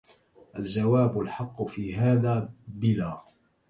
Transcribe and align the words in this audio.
الجواب 0.59 1.19
الحق 1.19 1.63
في 1.63 1.95
هذا 1.95 2.53
بلا 2.67 3.23